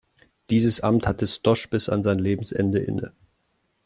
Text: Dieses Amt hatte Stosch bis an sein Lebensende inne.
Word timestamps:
Dieses 0.49 0.79
Amt 0.81 1.05
hatte 1.05 1.27
Stosch 1.27 1.69
bis 1.69 1.87
an 1.87 2.01
sein 2.01 2.17
Lebensende 2.17 2.79
inne. 2.79 3.13